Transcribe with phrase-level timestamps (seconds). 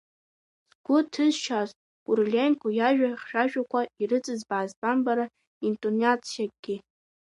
[0.71, 1.69] Сгәы ҭызшьааз
[2.03, 5.25] Кириленко иажәа хьшәашәақәа ирыҵызбааит тәамбара
[5.67, 6.75] интонациакгьы.